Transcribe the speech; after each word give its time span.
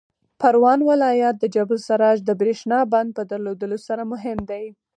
پروان 0.41 0.79
ولایت 0.89 1.35
د 1.39 1.45
جبل 1.55 1.75
السراج 1.79 2.17
د 2.25 2.29
برېښنا 2.41 2.79
بند 2.93 3.09
په 3.17 3.23
درلودلو 3.31 3.77
سره 3.87 4.03
مهم 4.11 4.39
دی. 4.49 4.65